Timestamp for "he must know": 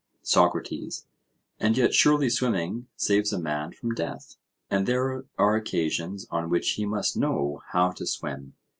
6.71-7.61